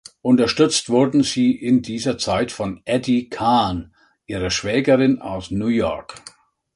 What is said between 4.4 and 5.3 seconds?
Schwägerin